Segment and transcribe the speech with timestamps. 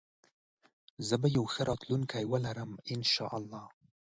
[1.07, 3.63] زه به يو ښه راتلونکي ولرم انشاالله